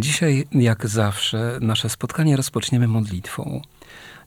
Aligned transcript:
Dzisiaj, 0.00 0.44
jak 0.52 0.88
zawsze, 0.88 1.58
nasze 1.60 1.88
spotkanie 1.88 2.36
rozpoczniemy 2.36 2.88
modlitwą. 2.88 3.62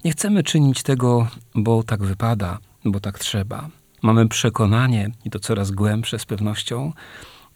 Nie 0.05 0.11
chcemy 0.11 0.43
czynić 0.43 0.83
tego, 0.83 1.27
bo 1.55 1.83
tak 1.83 2.03
wypada, 2.03 2.57
bo 2.85 2.99
tak 2.99 3.19
trzeba. 3.19 3.69
Mamy 4.01 4.27
przekonanie, 4.27 5.11
i 5.25 5.29
to 5.29 5.39
coraz 5.39 5.71
głębsze 5.71 6.19
z 6.19 6.25
pewnością, 6.25 6.93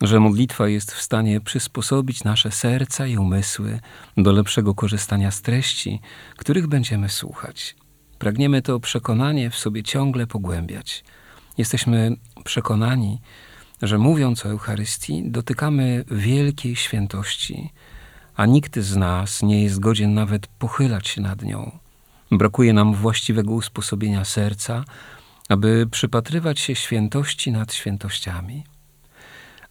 że 0.01 0.19
modlitwa 0.19 0.67
jest 0.67 0.91
w 0.91 1.01
stanie 1.01 1.41
przysposobić 1.41 2.23
nasze 2.23 2.51
serca 2.51 3.07
i 3.07 3.17
umysły 3.17 3.79
do 4.17 4.31
lepszego 4.31 4.73
korzystania 4.73 5.31
z 5.31 5.41
treści, 5.41 5.99
których 6.37 6.67
będziemy 6.67 7.09
słuchać. 7.09 7.75
Pragniemy 8.19 8.61
to 8.61 8.79
przekonanie 8.79 9.49
w 9.49 9.55
sobie 9.55 9.83
ciągle 9.83 10.27
pogłębiać. 10.27 11.03
Jesteśmy 11.57 12.15
przekonani, 12.43 13.21
że 13.81 13.97
mówiąc 13.97 14.45
o 14.45 14.49
Eucharystii, 14.49 15.23
dotykamy 15.31 16.05
wielkiej 16.11 16.75
świętości, 16.75 17.69
a 18.35 18.45
nikt 18.45 18.79
z 18.79 18.95
nas 18.95 19.43
nie 19.43 19.63
jest 19.63 19.79
godzien 19.79 20.13
nawet 20.13 20.47
pochylać 20.47 21.07
się 21.07 21.21
nad 21.21 21.41
nią. 21.41 21.79
Brakuje 22.31 22.73
nam 22.73 22.93
właściwego 22.93 23.53
usposobienia 23.53 24.25
serca, 24.25 24.83
aby 25.49 25.87
przypatrywać 25.91 26.59
się 26.59 26.75
świętości 26.75 27.51
nad 27.51 27.73
świętościami. 27.73 28.63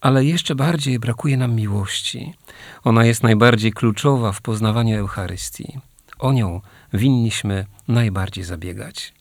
Ale 0.01 0.25
jeszcze 0.25 0.55
bardziej 0.55 0.99
brakuje 0.99 1.37
nam 1.37 1.55
miłości. 1.55 2.35
Ona 2.85 3.05
jest 3.05 3.23
najbardziej 3.23 3.73
kluczowa 3.73 4.33
w 4.33 4.41
poznawaniu 4.41 4.99
Eucharystii. 4.99 5.79
O 6.19 6.33
nią 6.33 6.61
winniśmy 6.93 7.67
najbardziej 7.89 8.45
zabiegać. 8.45 9.15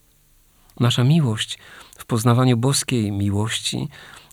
Nasza 0.80 1.04
miłość 1.04 1.60
w 1.98 2.06
poznawaniu 2.06 2.58
boskiej 2.58 3.12
miłości 3.12 3.88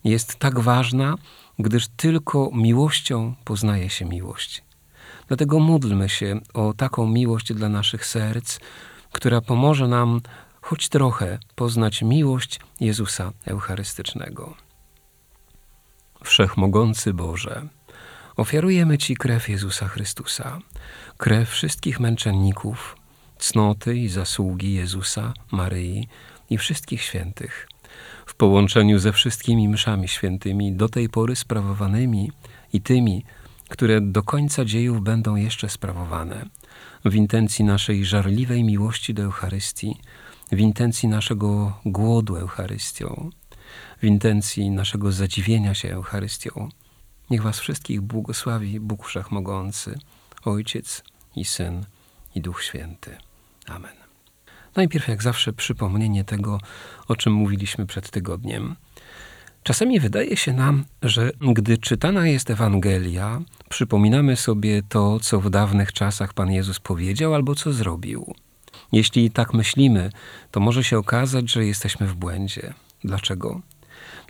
jest 0.05 0.36
tak 0.36 0.61
ważna, 0.61 1.14
gdyż 1.58 1.89
tylko 1.89 2.50
miłością 2.55 3.34
poznaje 3.45 3.91
się 3.91 4.05
miłość. 4.05 4.62
Dlatego 5.31 5.61
módlmy 5.61 6.09
się 6.09 6.41
o 6.55 6.75
taką 6.75 7.06
miłość 7.06 7.53
dla 7.53 7.69
naszych 7.69 8.06
serc, 8.06 8.59
która 9.12 9.41
pomoże 9.41 9.89
nam 9.89 10.20
choć 10.61 10.89
trochę 10.89 11.39
poznać 11.55 12.03
miłość 12.03 12.61
Jezusa 12.81 13.33
Eucharystycznego. 13.47 14.55
Wszechmogący 16.25 17.14
Boże, 17.14 17.69
ofiarujemy 18.36 18.98
Ci 18.98 19.17
krew 19.17 19.48
Jezusa 19.48 19.89
Chrystusa, 19.89 20.58
krew 21.17 21.51
wszystkich 21.51 22.01
męczenników, 22.01 22.97
cnoty 23.39 23.97
i 23.97 24.08
zasługi 24.08 24.75
Jezusa, 24.75 25.33
Maryi 25.53 26.08
i 26.51 26.58
wszystkich 26.58 27.03
świętych, 27.03 27.69
w 28.27 28.34
połączeniu 28.34 28.98
ze 28.98 29.12
wszystkimi 29.12 29.69
mszami 29.69 30.08
świętymi 30.08 30.73
do 30.73 30.89
tej 30.89 31.08
pory 31.08 31.36
sprawowanymi 31.36 32.33
i 32.73 32.81
tymi, 32.81 33.25
które 33.71 34.01
do 34.01 34.23
końca 34.23 34.65
dziejów 34.65 35.03
będą 35.03 35.37
jeszcze 35.37 35.69
sprawowane, 35.69 36.47
w 37.05 37.14
intencji 37.14 37.64
naszej 37.64 38.05
żarliwej 38.05 38.64
miłości 38.64 39.14
do 39.14 39.23
Eucharystii, 39.23 39.97
w 40.53 40.58
intencji 40.58 41.08
naszego 41.08 41.80
głodu 41.85 42.36
Eucharystią, 42.36 43.30
w 44.03 44.05
intencji 44.05 44.70
naszego 44.70 45.13
zadziwienia 45.13 45.75
się 45.75 45.91
Eucharystią. 45.92 46.69
Niech 47.30 47.42
Was 47.42 47.61
wszystkich 47.61 48.01
błogosławi 48.01 48.80
Bóg 48.80 49.07
Wszechmogący, 49.07 49.98
Ojciec 50.45 51.03
i 51.36 51.45
Syn 51.45 51.85
i 52.35 52.41
Duch 52.41 52.63
Święty. 52.63 53.17
Amen. 53.67 53.95
Najpierw, 54.77 55.09
jak 55.09 55.23
zawsze, 55.23 55.53
przypomnienie 55.53 56.25
tego, 56.25 56.61
o 57.09 57.17
czym 57.17 57.33
mówiliśmy 57.33 57.86
przed 57.86 58.11
tygodniem. 58.11 58.77
Czasami 59.63 60.01
wydaje 60.01 60.37
się 60.37 60.53
nam, 60.53 60.85
że 61.03 61.31
gdy 61.41 61.79
czytana 61.79 62.27
jest 62.27 62.51
Ewangelia, 62.51 63.41
przypominamy 63.69 64.37
sobie 64.37 64.83
to, 64.89 65.21
co 65.21 65.41
w 65.41 65.51
dawnych 65.51 65.93
czasach 65.93 66.35
Pan 66.35 66.53
Jezus 66.53 66.81
powiedział 66.81 67.35
albo 67.35 67.55
co 67.55 67.73
zrobił. 67.73 68.35
Jeśli 68.93 69.31
tak 69.31 69.55
myślimy, 69.55 70.11
to 70.51 70.61
może 70.61 70.85
się 70.85 70.98
okazać, 70.98 71.51
że 71.51 71.67
jesteśmy 71.67 72.07
w 72.07 72.15
błędzie. 72.15 72.75
Dlaczego? 73.05 73.61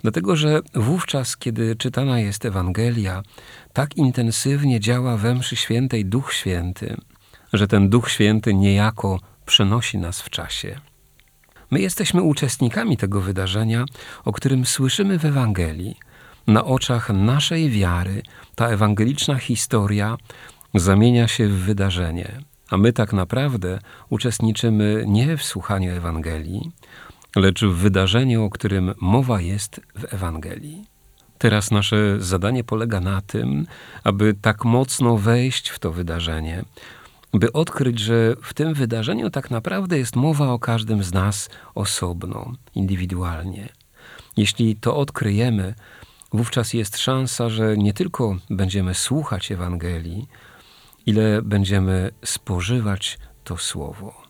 Dlatego, 0.01 0.35
że 0.35 0.59
wówczas, 0.73 1.37
kiedy 1.37 1.75
czytana 1.75 2.19
jest 2.19 2.45
Ewangelia, 2.45 3.23
tak 3.73 3.97
intensywnie 3.97 4.79
działa 4.79 5.17
we 5.17 5.35
mszy 5.35 5.55
świętej 5.55 6.05
Duch 6.05 6.33
Święty, 6.33 6.97
że 7.53 7.67
ten 7.67 7.89
Duch 7.89 8.09
Święty 8.11 8.53
niejako 8.53 9.19
przenosi 9.45 9.97
nas 9.97 10.21
w 10.21 10.29
czasie. 10.29 10.79
My 11.71 11.79
jesteśmy 11.79 12.21
uczestnikami 12.21 12.97
tego 12.97 13.21
wydarzenia, 13.21 13.85
o 14.25 14.31
którym 14.31 14.65
słyszymy 14.65 15.19
w 15.19 15.25
Ewangelii. 15.25 15.95
Na 16.47 16.65
oczach 16.65 17.09
naszej 17.09 17.69
wiary 17.69 18.21
ta 18.55 18.67
ewangeliczna 18.67 19.35
historia 19.35 20.17
zamienia 20.75 21.27
się 21.27 21.47
w 21.47 21.59
wydarzenie, 21.59 22.41
a 22.69 22.77
my 22.77 22.93
tak 22.93 23.13
naprawdę 23.13 23.79
uczestniczymy 24.09 25.03
nie 25.07 25.37
w 25.37 25.43
słuchaniu 25.43 25.91
Ewangelii, 25.91 26.71
lecz 27.35 27.63
w 27.63 27.73
wydarzeniu, 27.73 28.43
o 28.43 28.49
którym 28.49 28.93
mowa 29.01 29.41
jest 29.41 29.81
w 29.95 30.13
Ewangelii. 30.13 30.85
Teraz 31.37 31.71
nasze 31.71 32.19
zadanie 32.19 32.63
polega 32.63 32.99
na 32.99 33.21
tym, 33.21 33.67
aby 34.03 34.35
tak 34.41 34.65
mocno 34.65 35.17
wejść 35.17 35.69
w 35.69 35.79
to 35.79 35.91
wydarzenie, 35.91 36.63
by 37.33 37.53
odkryć, 37.53 37.99
że 37.99 38.35
w 38.41 38.53
tym 38.53 38.73
wydarzeniu 38.73 39.29
tak 39.29 39.51
naprawdę 39.51 39.97
jest 39.97 40.15
mowa 40.15 40.53
o 40.53 40.59
każdym 40.59 41.03
z 41.03 41.13
nas 41.13 41.49
osobno, 41.75 42.53
indywidualnie. 42.75 43.69
Jeśli 44.37 44.75
to 44.75 44.97
odkryjemy, 44.97 45.73
wówczas 46.33 46.73
jest 46.73 46.97
szansa, 46.97 47.49
że 47.49 47.77
nie 47.77 47.93
tylko 47.93 48.35
będziemy 48.49 48.93
słuchać 48.93 49.51
Ewangelii, 49.51 50.27
ile 51.05 51.41
będziemy 51.41 52.11
spożywać 52.25 53.19
to 53.43 53.57
słowo. 53.57 54.21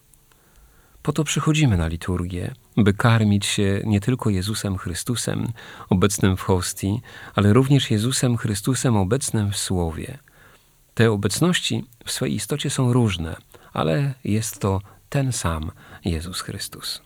Po 1.04 1.14
to 1.14 1.24
przychodzimy 1.24 1.78
na 1.78 1.88
liturgię, 1.88 2.54
by 2.78 2.94
karmić 2.94 3.46
się 3.46 3.82
nie 3.86 4.00
tylko 4.00 4.30
Jezusem 4.30 4.78
Chrystusem 4.78 5.48
obecnym 5.90 6.38
w 6.38 6.42
hostii, 6.42 7.02
ale 7.36 7.54
również 7.54 7.92
Jezusem 7.92 8.38
Chrystusem 8.38 8.98
obecnym 8.98 9.52
w 9.52 9.58
Słowie– 9.58 10.18
te 11.02 11.12
obecności 11.12 11.86
w 12.06 12.12
swojej 12.12 12.36
istocie 12.36 12.70
są 12.70 12.94
różne, 12.94 13.36
ale 13.74 14.14
jest 14.24 14.60
to 14.60 14.82
ten 15.10 15.32
sam 15.32 15.72
Jezus 16.06 16.42
Chrystus. 16.42 17.02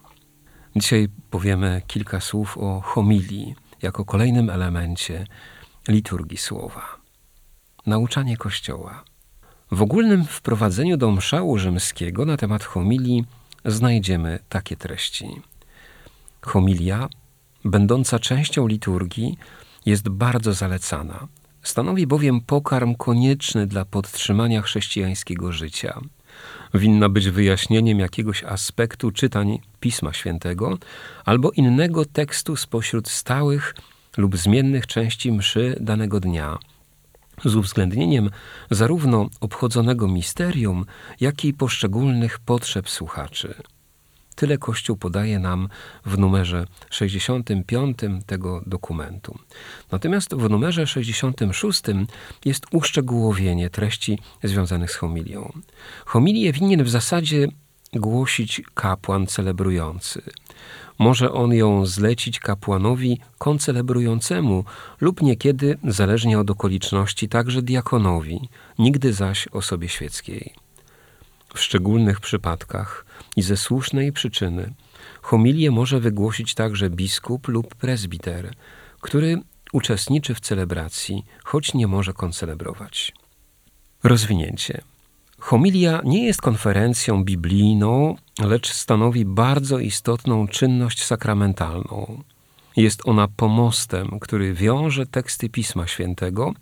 Dzisiaj 0.75 1.07
powiemy 1.29 1.81
kilka 1.87 2.19
słów 2.19 2.57
o 2.57 2.81
homilii 2.81 3.55
jako 3.81 4.05
kolejnym 4.05 4.49
elemencie 4.49 5.27
liturgii 5.87 6.37
słowa. 6.37 6.97
Nauczanie 7.85 8.37
Kościoła. 8.37 9.03
W 9.71 9.81
ogólnym 9.81 10.25
wprowadzeniu 10.25 10.97
do 10.97 11.11
mszału 11.11 11.57
rzymskiego 11.57 12.25
na 12.25 12.37
temat 12.37 12.63
homilii 12.63 13.25
znajdziemy 13.65 14.39
takie 14.49 14.75
treści. 14.75 15.41
Homilia, 16.41 17.09
będąca 17.65 18.19
częścią 18.19 18.67
liturgii, 18.67 19.37
jest 19.85 20.09
bardzo 20.09 20.53
zalecana– 20.53 21.27
Stanowi 21.65 22.07
bowiem 22.07 22.41
pokarm 22.41 22.95
konieczny 22.95 23.67
dla 23.67 23.85
podtrzymania 23.85 24.61
chrześcijańskiego 24.61 25.51
życia. 25.51 26.01
Winna 26.73 27.09
być 27.09 27.29
wyjaśnieniem 27.29 27.99
jakiegoś 27.99 28.43
aspektu 28.43 29.11
czytań 29.11 29.59
Pisma 29.79 30.13
Świętego 30.13 30.77
albo 31.25 31.51
innego 31.51 32.05
tekstu 32.05 32.55
spośród 32.55 33.09
stałych 33.09 33.75
lub 34.17 34.37
zmiennych 34.37 34.87
części 34.87 35.31
mszy 35.31 35.77
danego 35.79 36.19
dnia, 36.19 36.57
z 37.45 37.55
uwzględnieniem 37.55 38.29
zarówno 38.71 39.29
obchodzonego 39.41 40.07
misterium, 40.07 40.85
jak 41.19 41.45
i 41.45 41.53
poszczególnych 41.53 42.39
potrzeb 42.39 42.89
słuchaczy. 42.89 43.53
Tyle 44.35 44.57
Kościół 44.57 44.97
podaje 44.97 45.39
nam 45.39 45.69
w 46.05 46.17
numerze 46.17 46.65
65 46.89 47.97
tego 48.25 48.61
dokumentu. 48.65 49.39
Natomiast 49.91 50.35
w 50.35 50.49
numerze 50.49 50.87
66 50.87 51.81
jest 52.45 52.65
uszczegółowienie 52.71 53.69
treści 53.69 54.19
związanych 54.43 54.91
z 54.91 54.95
homilią. 54.95 55.53
Homilię 56.05 56.51
winien 56.51 56.83
w 56.83 56.89
zasadzie 56.89 57.47
głosić 57.93 58.61
kapłan 58.73 59.27
celebrujący. 59.27 60.21
Może 60.99 61.31
on 61.31 61.53
ją 61.53 61.85
zlecić 61.85 62.39
kapłanowi 62.39 63.19
koncelebrującemu 63.37 64.65
lub 65.01 65.21
niekiedy, 65.21 65.77
zależnie 65.83 66.39
od 66.39 66.51
okoliczności, 66.51 67.29
także 67.29 67.61
diakonowi, 67.61 68.49
nigdy 68.79 69.13
zaś 69.13 69.47
osobie 69.47 69.89
świeckiej. 69.89 70.53
W 71.55 71.59
szczególnych 71.59 72.19
przypadkach 72.19 73.05
i 73.35 73.41
ze 73.41 73.57
słusznej 73.57 74.11
przyczyny 74.11 74.73
homilię 75.21 75.71
może 75.71 75.99
wygłosić 75.99 76.53
także 76.53 76.89
biskup 76.89 77.47
lub 77.47 77.75
prezbiter, 77.75 78.53
który 79.01 79.41
uczestniczy 79.73 80.35
w 80.35 80.39
celebracji, 80.39 81.25
choć 81.43 81.73
nie 81.73 81.87
może 81.87 82.13
koncelebrować. 82.13 83.13
Rozwinięcie. 84.03 84.81
Homilia 85.39 86.01
nie 86.03 86.25
jest 86.25 86.41
konferencją 86.41 87.23
biblijną, 87.23 88.15
lecz 88.39 88.73
stanowi 88.73 89.25
bardzo 89.25 89.79
istotną 89.79 90.47
czynność 90.47 91.03
sakramentalną. 91.03 92.23
Jest 92.75 93.01
ona 93.05 93.27
pomostem, 93.27 94.19
który 94.19 94.53
wiąże 94.53 95.05
teksty 95.05 95.49
Pisma 95.49 95.87
Świętego, 95.87 96.53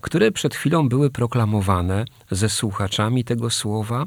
które 0.00 0.32
przed 0.32 0.54
chwilą 0.54 0.88
były 0.88 1.10
proklamowane 1.10 2.04
ze 2.30 2.48
słuchaczami 2.48 3.24
tego 3.24 3.50
słowa 3.50 4.06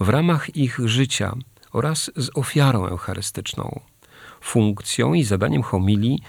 w 0.00 0.08
ramach 0.08 0.56
ich 0.56 0.78
życia 0.84 1.34
oraz 1.72 2.10
z 2.16 2.30
ofiarą 2.34 2.86
eucharystyczną. 2.86 3.80
Funkcją 4.40 5.14
i 5.14 5.24
zadaniem 5.24 5.62
homilii 5.62 6.22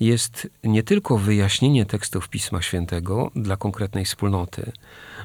jest 0.00 0.48
nie 0.64 0.82
tylko 0.82 1.18
wyjaśnienie 1.18 1.86
tekstów 1.86 2.28
Pisma 2.28 2.62
Świętego 2.62 3.30
dla 3.36 3.56
konkretnej 3.56 4.04
wspólnoty. 4.04 4.72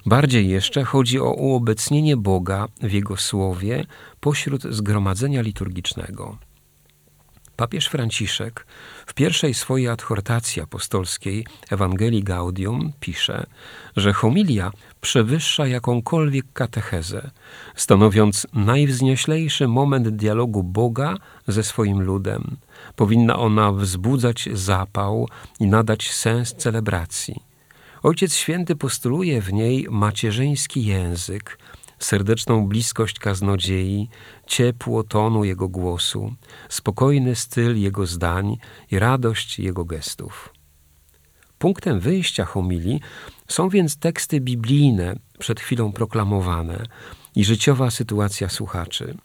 Bardziej 0.05 0.49
jeszcze 0.49 0.83
chodzi 0.83 1.19
o 1.19 1.33
uobecnienie 1.33 2.17
Boga 2.17 2.67
w 2.81 2.91
Jego 2.91 3.17
słowie 3.17 3.85
pośród 4.19 4.63
zgromadzenia 4.63 5.41
liturgicznego. 5.41 6.37
Papież 7.61 7.87
Franciszek 7.87 8.65
w 9.05 9.13
pierwszej 9.13 9.53
swojej 9.53 9.87
adhortacji 9.87 10.61
apostolskiej 10.61 11.45
Ewangelii 11.71 12.23
Gaudium 12.23 12.91
pisze, 12.99 13.45
że 13.95 14.13
homilia 14.13 14.71
przewyższa 15.01 15.67
jakąkolwiek 15.67 16.45
katechezę, 16.53 17.31
stanowiąc 17.75 18.47
najwznioślejszy 18.53 19.67
moment 19.67 20.09
dialogu 20.09 20.63
Boga 20.63 21.17
ze 21.47 21.63
swoim 21.63 22.01
ludem. 22.01 22.57
Powinna 22.95 23.39
ona 23.39 23.71
wzbudzać 23.71 24.49
zapał 24.53 25.29
i 25.59 25.67
nadać 25.67 26.11
sens 26.11 26.53
celebracji. 26.53 27.35
Ojciec 28.03 28.35
Święty 28.35 28.75
postuluje 28.75 29.41
w 29.41 29.53
niej 29.53 29.87
macierzyński 29.89 30.85
język, 30.85 31.57
serdeczną 32.03 32.67
bliskość 32.67 33.19
kaznodziei, 33.19 34.09
ciepło 34.47 35.03
tonu 35.03 35.43
jego 35.43 35.67
głosu, 35.69 36.33
spokojny 36.69 37.35
styl 37.35 37.79
jego 37.79 38.05
zdań 38.05 38.57
i 38.91 38.99
radość 38.99 39.59
jego 39.59 39.85
gestów. 39.85 40.53
Punktem 41.57 41.99
wyjścia 41.99 42.45
homilii 42.45 42.99
są 43.47 43.69
więc 43.69 43.97
teksty 43.97 44.41
biblijne 44.41 45.15
przed 45.39 45.59
chwilą 45.59 45.91
proklamowane 45.91 46.85
i 47.35 47.45
życiowa 47.45 47.91
sytuacja 47.91 48.49
słuchaczy. 48.49 49.17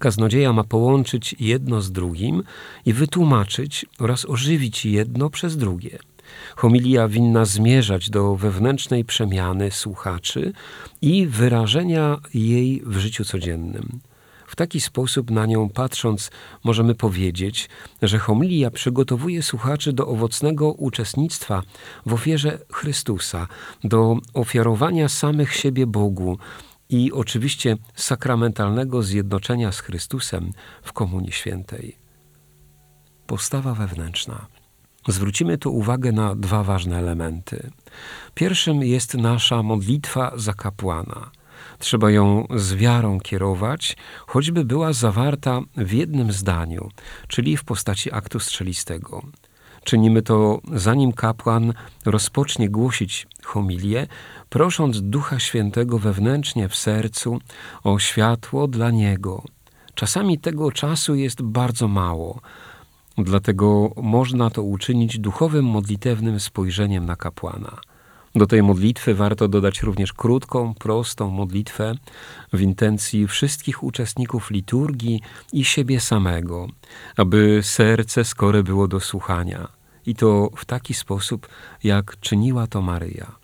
Kaznodzieja 0.00 0.52
ma 0.52 0.64
połączyć 0.64 1.34
jedno 1.40 1.80
z 1.80 1.92
drugim 1.92 2.42
i 2.86 2.92
wytłumaczyć 2.92 3.86
oraz 3.98 4.26
ożywić 4.26 4.84
jedno 4.84 5.30
przez 5.30 5.56
drugie– 5.56 5.98
Homilia 6.56 7.08
winna 7.08 7.44
zmierzać 7.44 8.10
do 8.10 8.36
wewnętrznej 8.36 9.04
przemiany 9.04 9.70
słuchaczy 9.70 10.52
i 11.02 11.26
wyrażenia 11.26 12.18
jej 12.34 12.82
w 12.86 12.98
życiu 12.98 13.24
codziennym. 13.24 14.00
W 14.46 14.56
taki 14.56 14.80
sposób 14.80 15.30
na 15.30 15.46
nią 15.46 15.68
patrząc, 15.68 16.30
możemy 16.64 16.94
powiedzieć, 16.94 17.68
że 18.02 18.18
homilia 18.18 18.70
przygotowuje 18.70 19.42
słuchaczy 19.42 19.92
do 19.92 20.06
owocnego 20.06 20.72
uczestnictwa 20.72 21.62
w 22.06 22.12
ofierze 22.12 22.58
Chrystusa, 22.72 23.46
do 23.84 24.16
ofiarowania 24.34 25.08
samych 25.08 25.54
siebie 25.54 25.86
Bogu 25.86 26.38
i 26.88 27.12
oczywiście 27.12 27.76
sakramentalnego 27.94 29.02
zjednoczenia 29.02 29.72
z 29.72 29.80
Chrystusem 29.80 30.52
w 30.82 30.92
Komunii 30.92 31.32
Świętej. 31.32 31.96
Postawa 33.26 33.74
wewnętrzna. 33.74 34.59
Zwrócimy 35.08 35.58
tu 35.58 35.76
uwagę 35.76 36.12
na 36.12 36.34
dwa 36.34 36.62
ważne 36.62 36.98
elementy. 36.98 37.70
Pierwszym 38.34 38.82
jest 38.82 39.14
nasza 39.14 39.62
modlitwa 39.62 40.32
za 40.36 40.52
kapłana. 40.52 41.30
Trzeba 41.78 42.10
ją 42.10 42.46
z 42.56 42.74
wiarą 42.74 43.20
kierować, 43.20 43.96
choćby 44.26 44.64
była 44.64 44.92
zawarta 44.92 45.60
w 45.76 45.92
jednym 45.92 46.32
zdaniu, 46.32 46.88
czyli 47.28 47.56
w 47.56 47.64
postaci 47.64 48.12
aktu 48.12 48.40
strzelistego. 48.40 49.22
Czynimy 49.84 50.22
to 50.22 50.60
zanim 50.74 51.12
kapłan 51.12 51.72
rozpocznie 52.04 52.68
głosić 52.68 53.26
homilię, 53.44 54.06
prosząc 54.48 55.02
Ducha 55.02 55.38
Świętego 55.38 55.98
wewnętrznie 55.98 56.68
w 56.68 56.76
sercu 56.76 57.38
o 57.84 57.98
światło 57.98 58.68
dla 58.68 58.90
niego. 58.90 59.44
Czasami 59.94 60.38
tego 60.38 60.72
czasu 60.72 61.14
jest 61.14 61.42
bardzo 61.42 61.88
mało, 61.88 62.40
Dlatego 63.18 63.92
można 63.96 64.50
to 64.50 64.62
uczynić 64.62 65.18
duchowym, 65.18 65.64
modlitewnym 65.64 66.40
spojrzeniem 66.40 67.06
na 67.06 67.16
kapłana. 67.16 67.80
Do 68.34 68.46
tej 68.46 68.62
modlitwy 68.62 69.14
warto 69.14 69.48
dodać 69.48 69.82
również 69.82 70.12
krótką, 70.12 70.74
prostą 70.74 71.30
modlitwę 71.30 71.94
w 72.52 72.60
intencji 72.60 73.26
wszystkich 73.26 73.82
uczestników 73.82 74.50
liturgii 74.50 75.20
i 75.52 75.64
siebie 75.64 76.00
samego, 76.00 76.68
aby 77.16 77.60
serce 77.62 78.24
skore 78.24 78.62
było 78.62 78.88
do 78.88 79.00
słuchania. 79.00 79.68
I 80.06 80.14
to 80.14 80.50
w 80.56 80.64
taki 80.64 80.94
sposób, 80.94 81.48
jak 81.84 82.20
czyniła 82.20 82.66
to 82.66 82.82
Maryja. 82.82 83.36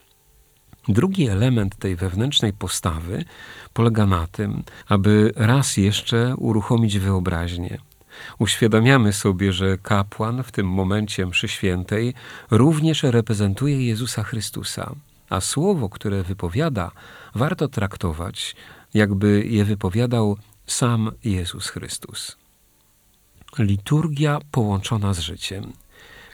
Drugi 0.88 1.28
element 1.28 1.76
tej 1.76 1.96
wewnętrznej 1.96 2.52
postawy 2.52 3.24
polega 3.72 4.06
na 4.06 4.26
tym, 4.26 4.62
aby 4.88 5.32
raz 5.36 5.76
jeszcze 5.76 6.34
uruchomić 6.36 6.98
wyobraźnię 6.98 7.78
Uświadamiamy 8.38 9.12
sobie, 9.12 9.52
że 9.52 9.78
kapłan 9.78 10.42
w 10.42 10.52
tym 10.52 10.68
momencie 10.68 11.26
mszy 11.26 11.48
świętej 11.48 12.14
również 12.50 13.02
reprezentuje 13.02 13.86
Jezusa 13.86 14.22
Chrystusa, 14.22 14.94
a 15.30 15.40
słowo, 15.40 15.88
które 15.88 16.22
wypowiada, 16.22 16.90
warto 17.34 17.68
traktować, 17.68 18.56
jakby 18.94 19.44
je 19.46 19.64
wypowiadał 19.64 20.36
sam 20.66 21.10
Jezus 21.24 21.68
Chrystus. 21.68 22.36
Liturgia 23.58 24.38
połączona 24.50 25.14
z 25.14 25.18
życiem. 25.18 25.72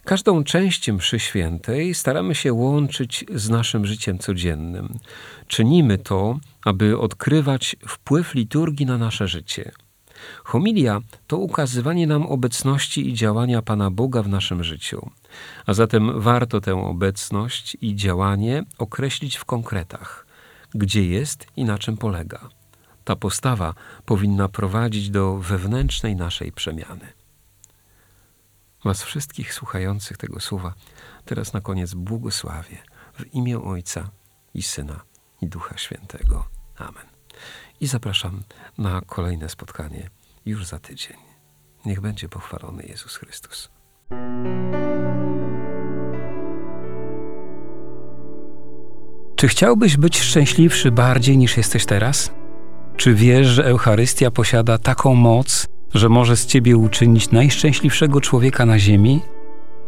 Każdą 0.05 0.45
część 0.45 0.91
mszy 0.91 1.19
świętej 1.19 1.95
staramy 1.95 2.35
się 2.35 2.53
łączyć 2.53 3.25
z 3.35 3.51
naszym 3.51 3.87
życiem 3.87 4.19
codziennym. 4.19 4.99
Czynimy 5.47 5.99
to, 5.99 6.39
aby 6.65 6.99
odkrywać 6.99 7.77
wpływ 7.89 8.35
liturgii 8.35 8.87
na 8.87 8.99
nasze 8.99 9.29
życie– 9.29 9.73
Homilia 10.45 11.01
to 11.27 11.39
ukazywanie 11.39 12.07
nam 12.07 12.27
obecności 12.27 13.09
i 13.09 13.15
działania 13.15 13.63
Pana 13.63 13.91
Boga 13.91 14.23
w 14.23 14.29
naszym 14.29 14.65
życiu. 14.65 15.11
A 15.67 15.75
zatem 15.75 16.21
warto 16.21 16.61
tę 16.61 16.75
obecność 16.75 17.77
i 17.81 17.97
działanie 17.97 18.65
określić 18.79 19.37
w 19.37 19.45
konkretach, 19.45 20.27
gdzie 20.75 21.07
jest 21.07 21.47
i 21.57 21.65
na 21.65 21.79
czym 21.79 21.97
polega. 21.97 22.49
Ta 23.05 23.17
postawa 23.17 23.75
powinna 24.05 24.49
prowadzić 24.49 25.11
do 25.11 25.37
wewnętrznej 25.37 26.17
naszej 26.17 26.53
przemiany. 26.53 27.13
Was 28.85 29.03
wszystkich 29.03 29.55
słuchających 29.55 30.17
tego 30.17 30.41
słowa 30.41 30.75
teraz 31.25 31.53
na 31.53 31.61
koniec 31.61 31.95
błogosławię 31.95 32.79
w 33.15 33.35
imię 33.35 33.63
Ojca 33.63 34.11
i 34.55 34.63
Syna 34.63 35.01
i 35.41 35.47
Ducha 35.47 35.79
Świętego. 35.79 36.45
Amen 36.77 37.13
i 37.83 37.87
zapraszam 37.87 38.43
na 38.79 39.01
kolejne 39.07 39.49
spotkanie 39.49 40.11
już 40.47 40.67
za 40.67 40.79
tydzień. 40.79 41.17
Niech 41.87 42.01
będzie 42.01 42.29
pochwalony 42.29 42.83
Jezus 42.83 43.17
Chrystus. 43.17 43.71
Czy 49.37 49.49
chciałbyś 49.49 49.97
być 49.97 50.21
szczęśliwszy 50.21 50.91
bardziej 50.91 51.39
niż 51.39 51.57
jesteś 51.57 51.87
teraz? 51.87 52.33
Czy 52.97 53.15
wiesz, 53.15 53.47
że 53.47 53.65
Eucharystia 53.65 54.31
posiada 54.31 54.79
taką 54.79 55.15
moc, 55.15 55.67
że 55.95 56.09
może 56.09 56.37
z 56.37 56.47
ciebie 56.47 56.77
uczynić 56.77 57.31
najszczęśliwszego 57.31 58.21
człowieka 58.21 58.67
na 58.67 58.79
ziemi? 58.79 59.21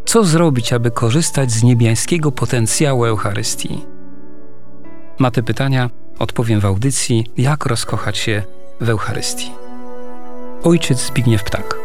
Co 0.04 0.24
zrobić, 0.24 0.72
aby 0.72 0.90
korzystać 0.90 1.50
z 1.50 1.62
niebiańskiego 1.62 2.32
potencjału 2.32 3.04
Eucharystii? 3.04 3.84
Na 5.20 5.30
te 5.30 5.42
pytania 5.42 5.90
Odpowiem 6.18 6.60
w 6.60 6.66
audycji, 6.66 7.26
jak 7.36 7.66
rozkochać 7.66 8.18
się 8.18 8.42
w 8.80 8.88
Eucharystii. 8.88 9.50
Ojciec 10.62 11.06
Zbigniew 11.06 11.44
Ptak. 11.44 11.83